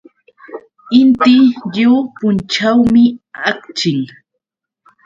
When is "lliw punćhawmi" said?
1.73-3.03